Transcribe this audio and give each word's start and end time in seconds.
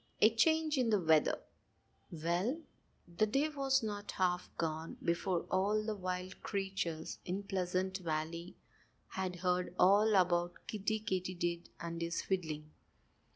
XI 0.19 0.25
A 0.25 0.29
CHANGE 0.35 0.77
IN 0.79 0.89
THE 0.89 0.99
WEATHER 0.99 1.37
Well, 2.09 2.61
the 3.07 3.27
day 3.27 3.49
was 3.49 3.83
not 3.83 4.13
half 4.13 4.49
gone 4.57 4.97
before 5.03 5.41
all 5.51 5.83
the 5.85 5.93
wild 5.93 6.41
creatures 6.41 7.19
in 7.23 7.43
Pleasant 7.43 7.99
Valley 7.99 8.57
had 9.09 9.35
heard 9.35 9.75
all 9.77 10.15
about 10.15 10.65
Kiddie 10.65 11.01
Katydid 11.01 11.69
and 11.79 12.01
his 12.01 12.23
fiddling. 12.23 12.71